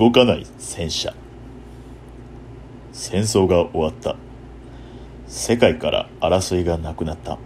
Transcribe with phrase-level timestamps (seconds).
[0.00, 1.12] 動かない戦車。
[2.90, 4.16] 戦争が終わった。
[5.26, 7.36] 世界から争いがなくなった。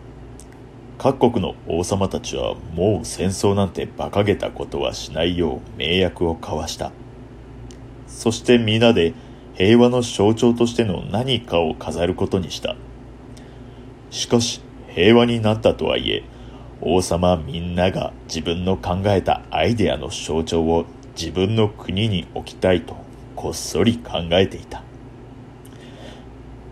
[0.96, 6.92] 各国の王様たちはもう戦争なんて馬鹿げたことはしないよう盟約を交わした。
[8.06, 9.14] そして皆で
[9.54, 12.76] 平和の象徴としての何かを飾ることにした。
[14.10, 16.22] しかし平和になったとはいえ、
[16.80, 20.86] 王様みんなが自分の考えたアイデアの象徴を
[21.16, 22.96] 自分の国に置きたいと
[23.36, 24.82] こっそり考えていた。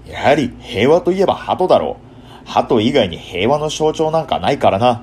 [0.06, 1.98] やはり平和といえば鳩だろ
[2.44, 2.48] う。
[2.48, 5.02] 鳩以外に平和の象徴なんかないからな。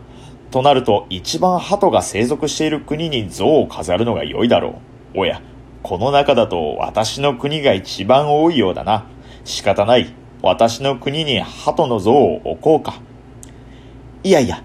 [0.51, 4.81] となると一番鳩が生息している国に像を飾るのが良いだろ
[5.15, 5.19] う。
[5.19, 5.41] おや、
[5.83, 9.05] この中だと私の国が一番多いようだな。
[9.45, 10.13] 仕方ない。
[10.41, 13.01] 私の国に鳩の像を置こうか。
[14.23, 14.63] いやいや、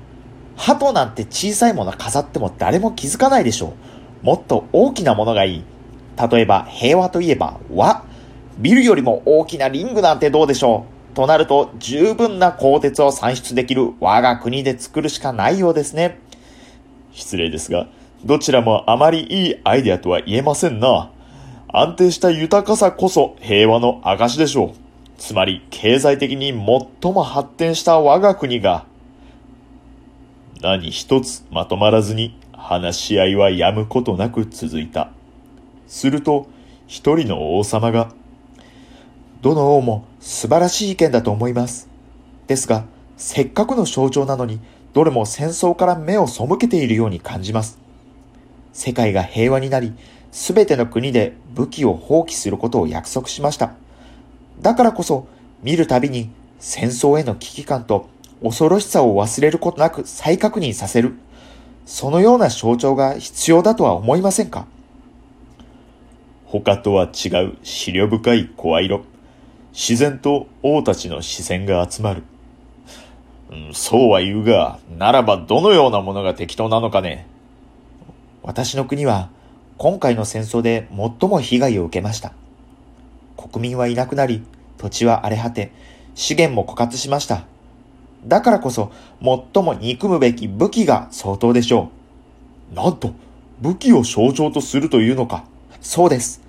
[0.57, 3.73] 鳩なんて小さいもの飾っても誰も気づかないでしょう。
[4.25, 5.65] もっと大きなものがいい。
[6.31, 8.05] 例えば平和といえば和。
[8.59, 11.15] ビルよりも大きなリングなんてどうでしょう。
[11.15, 16.19] となると十分な鋼鉄を産出できる我が国で作るしかないようですね。
[17.13, 17.87] 失礼ですが、
[18.25, 21.11] どちらもあまりいいアイデアとは言えませんな。
[21.69, 24.71] 安定した豊かさこそ平和の証でしょう。
[25.19, 26.49] つまり経済的に
[27.03, 28.87] 最も発展した我が国が
[30.63, 35.11] 何一つまとまらずに話し合いはやむことなく続いた。
[35.87, 36.47] すると、
[36.87, 38.11] 一人の王様が、
[39.43, 41.91] どの王も素晴らしい意見だと思います。
[42.47, 42.87] ですが、
[43.19, 44.61] せっかくの象徴なのに、
[44.95, 47.79] どれも戦争から目を背けているように感じます。
[48.73, 49.93] 世界が平和になり、
[50.33, 53.75] すべての国で武器を放棄することを約束しました。
[54.63, 55.27] だからこそ、
[55.63, 58.09] 見るたびに戦争への危機感と
[58.43, 61.17] 恐ろしさを忘れることなく再確認させる。
[61.87, 64.67] そのような象徴が必要だとは思いませんか？
[66.47, 69.03] 他とは違う資料深い声色。
[69.73, 72.23] 自然と王たちの視線が集まる。
[73.73, 77.27] そうは言うが、ならばどのようなものが適当なのかね。
[78.43, 79.31] 私の国は
[79.77, 82.33] 今回の戦争で最も被害を受けました。
[83.37, 84.43] 国民はいなくなり、
[84.79, 85.73] 土地は荒れ果て、
[86.15, 87.45] 資源も枯渇しました。
[88.27, 88.91] だからこそ、
[89.23, 91.91] 最も憎むべき武器が相当でしょ
[92.73, 92.75] う。
[92.75, 93.13] なんと、
[93.61, 95.45] 武器を象徴とするというのか。
[95.81, 96.43] そうです。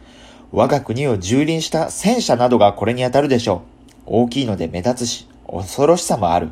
[0.51, 3.63] 我が国を蹂躙した戦車などがこれに当たるでしょ
[4.07, 4.23] う。
[4.23, 6.49] 大きいので目立つし、恐ろしさもある。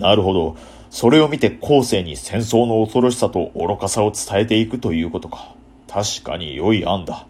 [0.00, 0.56] なるほど。
[0.90, 5.54] それを見て後世に戦争の恐ろしさと愚かさを伝えていくということか。
[5.88, 7.26] 確かに良い案だ。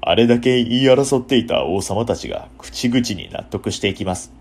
[0.00, 4.32] あれだけ言い争っていた王様たちが口々に納得していきます。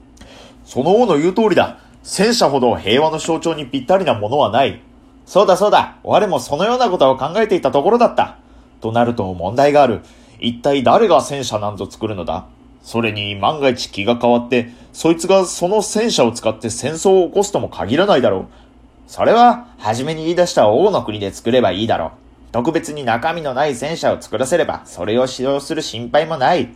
[0.71, 1.79] その王の言う通りだ。
[2.01, 4.81] 戦車ほど平和の象徴にぴったりなものはない。
[5.25, 5.97] そうだそうだ。
[6.01, 8.37] 我もそのようなことを考えていたところだった。
[8.79, 9.99] となると問題がある。
[10.39, 12.45] 一体誰が戦車なんぞ作るのだ？
[12.83, 18.45] それに万が一気が変わって、そいつがその戦車を使って戦争を起こすとも限らないだろう。
[19.07, 22.11] それは、初めに言い出した王の国で作ればいいだろう。
[22.53, 26.69] 特別に中身のない戦車を作らせれば、それを使用する心配もない。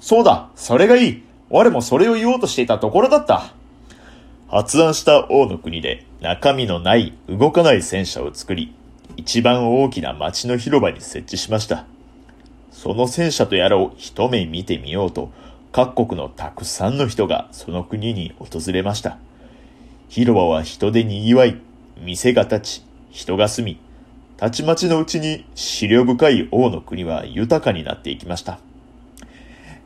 [0.00, 1.23] そうだ、それがいい。
[1.50, 3.52] 我もそれを言おうとしていたところだった。
[4.48, 8.72] 発案した王の国で中身のない動かない戦車を作り、
[9.16, 11.84] 一番大きな町の広場に設置しました。
[12.70, 15.30] その戦車とやらを一目見てみようと、
[15.72, 19.18] 各国のたくさんの人がその国に訪れました。
[20.08, 21.60] 広場は人で賑わい、
[21.98, 23.80] 店が立ち、人が住み、
[24.36, 28.58] たちまちのうちに資料深い王の国は豊かになっていきました。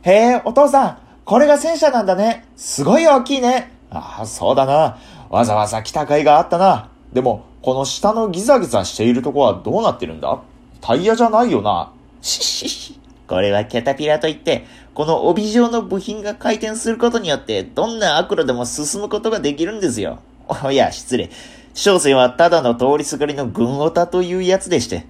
[0.02, 2.46] へえ、お父さん、これが戦車なんだね。
[2.56, 3.70] すごい大きいね。
[3.90, 4.96] ああ、そうだな。
[5.28, 6.88] わざわざ来た甲斐があったな。
[7.12, 10.40] でも、この下のギザギザしているとこはどうなってるんだ？
[10.80, 11.92] タイヤじゃないよな。
[12.22, 12.98] ししし。
[13.26, 20.20] これはキャタピラといって、この帯状の部品が回転することによって、どんな悪路でも進むことができるんですよ。
[20.64, 21.28] おや、失礼。
[21.74, 25.04] 小生はただの通りすがりの軍オタというやつでして。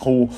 [0.00, 0.28] ほう、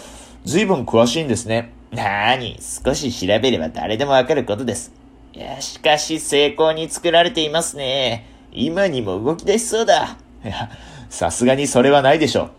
[0.46, 1.74] 随分詳しいんですね。
[1.90, 4.98] なーに、少し調べれば誰でもわかることです。
[5.32, 8.26] いや、しかし成功に作られていますね。
[8.52, 10.16] 今にも動き出しそうだ。
[10.44, 10.70] いや、
[11.08, 12.50] さすがにそれはないでしょう。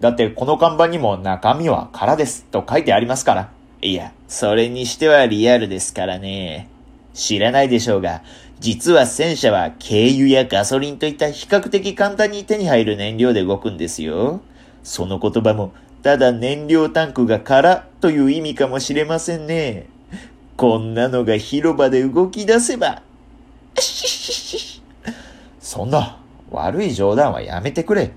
[0.00, 3.50] だってこの看板にも中身は空ですと書いてありますから。
[3.80, 6.68] いや、それにしてはリアルですからね。
[7.14, 8.22] 知らないでしょうが、
[8.60, 14.40] 実は戦車は軽油やガソリンといった比較的簡単に手に入る燃料で動くんですよ。
[14.82, 15.72] その言葉も、
[16.02, 19.86] ただ燃料タンクが空という意味かもしれませんね。
[20.58, 23.02] こんなのが広場で動き出せば。
[25.60, 26.18] そんな
[26.50, 28.10] 悪い冗談はやめてくれ。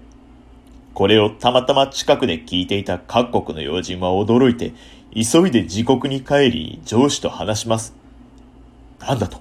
[0.96, 4.74] これをたまたま近くで聞いていた各国の要人は驚いて、
[5.14, 7.94] 急いで自国に帰り、上司と話します。
[9.00, 9.38] なんだと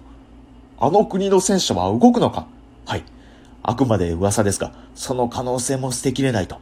[0.78, 2.46] あの国の戦車は動くのか
[2.84, 3.04] はい。
[3.62, 6.58] あくまで噂ですが、その可能性も捨てきれないと。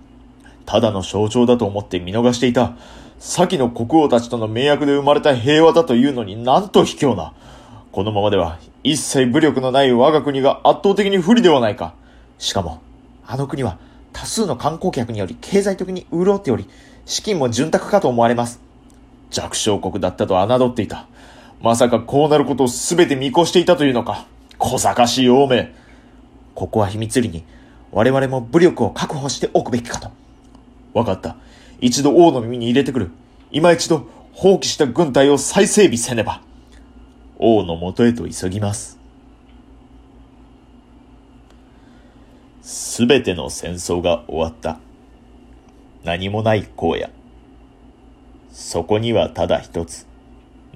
[0.67, 2.77] ただの象徴だと思って見逃していた。
[3.19, 7.33] 先の国王たちとの盟約で生まれた平和だというのになんと卑怯な。
[7.91, 11.95] このままでは一切武力のない我が国が圧倒的に不利ではないか。
[12.39, 12.81] しかも、
[13.27, 13.79] あの国は
[14.13, 16.69] 多数の観光客により経済的に潤っており、
[17.07, 18.61] 資金も潤沢かと思われます。
[19.31, 21.07] 弱小国だったと侮っていた。
[21.61, 24.27] まさかこうなることを全て見越していたというのか。
[24.59, 25.75] 小賢しい王め。
[26.55, 27.45] ここは秘密裏に、
[27.91, 30.11] 我々も武力を確保しておくべきかと。
[30.95, 31.37] わかった。
[31.81, 33.11] 一度王の耳に入れてくる。
[33.51, 36.43] 今一度放棄した軍隊を再整備せねば。
[37.39, 38.99] 王のもとへと急ぎます。
[42.63, 44.79] すべての戦争が終わった。
[46.05, 47.09] 何もない荒野。
[48.51, 50.07] そこにはただ一つ。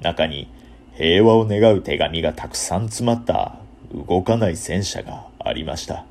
[0.01, 0.49] 中に
[0.95, 3.57] 平和を願う手紙がたくさん詰まった
[3.93, 6.05] 動かない戦車がありました。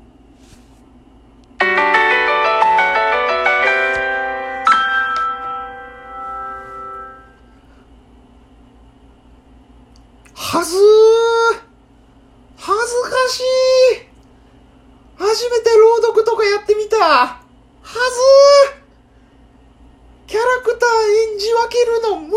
[21.42, 22.36] じ分けるのむず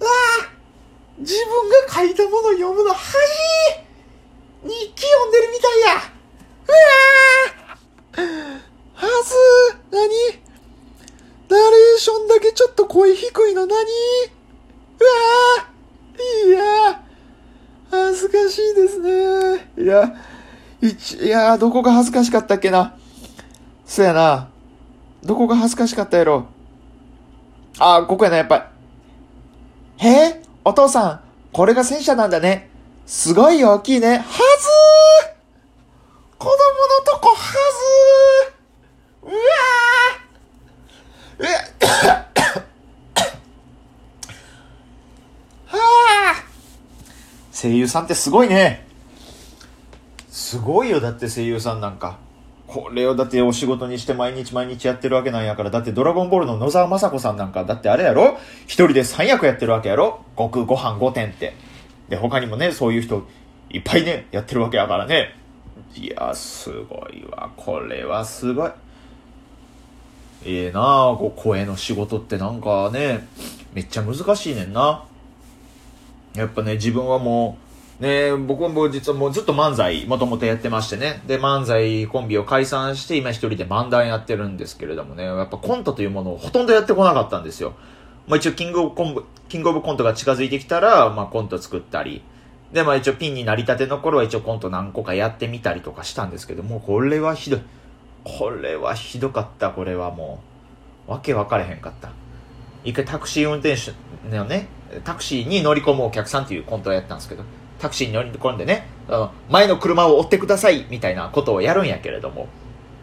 [0.00, 0.52] ああ
[1.18, 2.96] 自分が書いたもの読むのは
[4.62, 5.98] じ日記読んでるみたいや
[6.68, 6.70] う
[8.22, 8.28] わ
[8.94, 9.34] はず
[9.90, 9.98] 何
[11.48, 13.74] ナレーションだけちょっと声低いの何？
[13.74, 13.76] う
[15.04, 15.68] わ
[16.46, 17.02] いや
[17.90, 19.72] 恥ずかしいですね。
[19.78, 20.14] いや、
[20.82, 22.94] 一、いやどこが恥ずかしかったっけな。
[23.86, 24.50] そやな。
[25.24, 26.48] どこが恥ずかしかったやろ。
[27.78, 28.70] あ、ここやな、やっぱ
[29.98, 30.08] り。
[30.08, 31.20] へえ、お父さん、
[31.52, 32.70] これが戦車なんだね。
[33.06, 34.18] すごい大きいね。
[34.18, 34.28] はずー
[36.38, 36.56] 子供の
[37.04, 37.36] とこは
[38.52, 41.48] ずーうわーえ
[47.52, 48.86] 声優さんってすごいね。
[50.30, 52.18] すごいよ、だって声優さんなんか。
[52.68, 58.36] これをだってお仕事にして毎日毎日やってるわけなんやから、だってドラゴンボールの野沢雅子さんなんか、だってあれやろ？
[58.66, 60.20] 一人で三役やってるわけやろ？
[60.36, 61.54] 悟空ご飯5点って。
[62.10, 63.26] で、他にもね、そういう人
[63.70, 65.34] いっぱいね、やってるわけやからね。
[65.96, 67.50] いや、すごいわ。
[67.56, 68.70] これはすごい。
[70.44, 73.26] ええー、なあ、こう声の仕事ってなんかね、
[73.72, 75.04] めっちゃ難しいねんな。
[76.34, 77.67] やっぱね、自分はもう、
[78.00, 81.20] ね、僕も実はもうずっと漫才もともとやってましてね。
[81.26, 87.74] で、漫才コンビを解散して今一人で漫談やってるんですけれどもね、やっぱコントというものをほとんどやってこなかったんですよ。
[88.28, 92.22] まあ一応キングオブコンキングオブコントが近づいてきたら、まあコント作ったり。
[92.72, 97.60] で、まあ一応ピンになりたての頃は一応コント何個かやってみたりとかしたんですけども、これはひどい。
[98.22, 100.40] これはひどかった、これはも
[101.08, 101.10] う。
[101.10, 102.10] わけ分かれへんかった。
[102.84, 103.92] 一回タクシー運転手
[104.28, 104.68] のね、
[105.04, 107.42] タクシーに乗り込むお客さんっていうコントをやったんですけど、
[107.78, 112.48] タクシーに乗り込んでね、の前の車を追ってくださいみたいなことをやるんやけれども、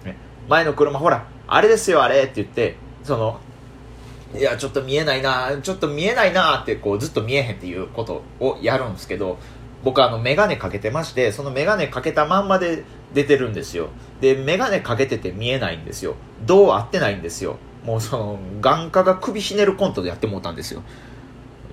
[0.03, 0.15] ね、
[0.47, 3.39] 前の車ほら、あれですよあれって言って、その、
[4.35, 9.37] いや、ちょっと見えないな、ちょっと見えないなってこうずっと見えへんっていうことをやるんですけど、
[9.83, 13.89] 僕あのメガネかけてまして、そのメガネかけたまんまで出てるんですよ。
[14.19, 16.15] で、メガネかけてて見えないんですよ。
[16.45, 17.57] どう合ってないんですよ。
[17.85, 20.81] もうその、眼科が首ひねるコントでやってもうたんですよ。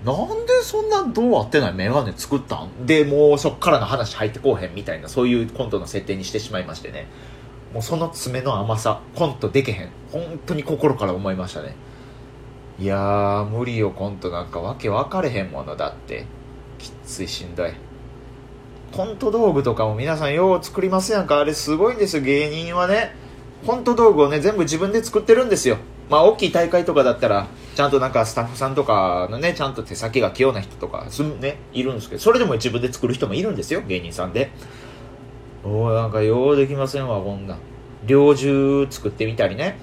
[0.05, 2.87] なんでそんなどう合ってないメガネ作ったん？
[2.87, 7.07] で、もうそっからの話入ってこうへんみたいな、そういうコントの設定にしてしまいましてね。
[7.73, 9.91] もうその爪の甘さ、コントでけへん。
[10.11, 11.75] 本当に心から思いましたね。
[12.79, 16.27] いやー、無理よ、コントなんかわけ分かれへんものだって。
[16.79, 17.73] きついしんどい。
[18.91, 21.39] コント道具とかも皆さんよう作りますやんか。
[21.39, 23.15] あれすごいんですよ、芸人はね。
[23.67, 25.77] コント道具をね、全部自分で作ってるんですよ。
[26.11, 34.51] まあ、大きい大会とかだったら、ちゃんとなんかスタッフさんとかのね、ちゃんと手先が器用な人とか、すね、いるんですけど、それでも自分で作る人もいるんですよ、芸人さんで。
[35.65, 37.59] おー、なんかようできませんわ、こんな。
[38.07, 39.79] 猟銃作ってみたりね、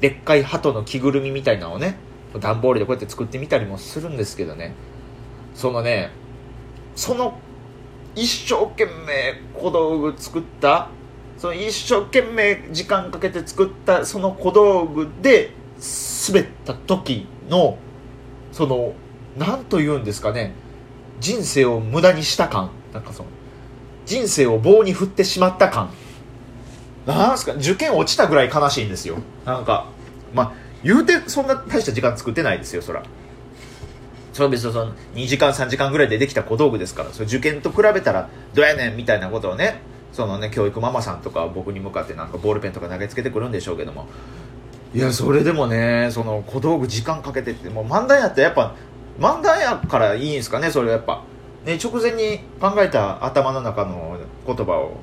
[0.00, 1.96] でっかい鳩の着ぐるみみたいなのをね、
[2.40, 4.74] 段ボールでこうやって作ってみたりもするんですけどね、
[5.54, 6.10] そのね、
[6.96, 7.38] その
[8.14, 10.88] 一生懸命小道具作った
[11.38, 15.50] その一生懸命時間かけて作ったその小道具で
[16.28, 17.78] 滑った時の
[18.52, 18.94] その
[19.36, 20.54] 何と言うんですかね
[21.20, 23.28] 人生を無駄にした感なんかその
[24.04, 25.90] 人生を棒に振ってしまった感
[27.06, 29.18] なんすか、受験落ちたぐらい悲しいんですよ。
[29.44, 29.86] なんか、
[30.32, 30.52] まあ、
[30.84, 33.02] 言うてそんな大した時間作ってないですよ、そら。
[34.32, 39.80] それ別にその2時間3時間ぐらいでできた小道具ですから、それ受験と比べたらどうやねんみたいなことをね、
[40.12, 44.06] そのね、教育ママさんとか僕に向かってなんかボールペンとか投げつけてくるんでしょうけども。
[44.94, 48.74] いや、それでもね、その小道具時間かけてって、もう漫談やってやっぱ、
[49.18, 51.22] 漫談やからいいんですかね、それはやっぱ。
[51.64, 54.96] ね、直前に考えた頭の中の言葉を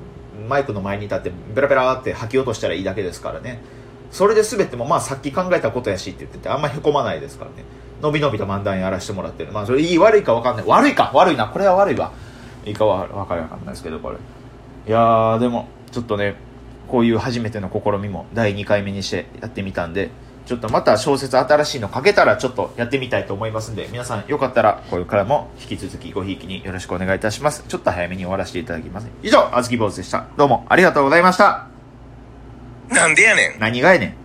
[0.48, 3.62] マイクの前に立ってベラベラって吐き落としたらいいだけですからね。
[4.10, 7.64] それで全てもまあさっき考えたことやしって言っててあんまへこまないですからね。
[8.02, 9.52] のびのびと漫談やらせてもらってる。
[9.52, 10.64] まあそれいい悪いか分かんない。
[10.66, 11.46] 悪いか悪いな。
[11.46, 12.12] これは悪いわ。
[12.64, 14.16] いいかは分かりわかんないですけど、これ。
[14.86, 16.36] いや、でも、ちょっとね、
[16.90, 20.10] こういう初めての試みも第2回目にしてやってみたんで、
[20.46, 27.64] ちょっとまた小説新しいの書けたらちょっとやってみたいと思いますんで、皆さんよかったらこれからも引き続きごひいきによろしくお願いいたします。
[27.68, 29.08] ちょっと早めに終わらせていただきます。
[29.22, 30.26] 以上、あずき坊主でした。
[30.36, 31.68] どうもありがとうございました。
[32.88, 33.60] なんでやねん。
[33.60, 34.19] 何がやねん。